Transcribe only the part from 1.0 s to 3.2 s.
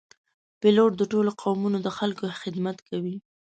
ټولو قومونو د خلکو خدمت کوي.